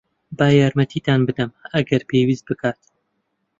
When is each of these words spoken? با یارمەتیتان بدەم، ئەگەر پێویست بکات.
با 0.37 0.47
یارمەتیتان 0.59 1.19
بدەم، 1.27 1.51
ئەگەر 1.73 2.01
پێویست 2.09 2.43
بکات. 2.49 2.79